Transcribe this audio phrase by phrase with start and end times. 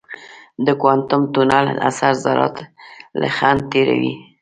[0.65, 2.57] د کوانټم تونل اثر ذرات
[3.19, 4.13] له خنډه تېروي.